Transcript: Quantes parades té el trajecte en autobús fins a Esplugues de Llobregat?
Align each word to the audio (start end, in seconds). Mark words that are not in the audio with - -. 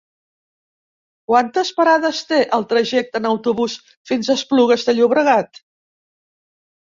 Quantes 1.31 1.69
parades 1.79 2.21
té 2.31 2.39
el 2.57 2.65
trajecte 2.71 3.21
en 3.21 3.29
autobús 3.31 3.75
fins 4.13 4.29
a 4.29 4.37
Esplugues 4.41 4.87
de 4.89 4.95
Llobregat? 5.01 5.61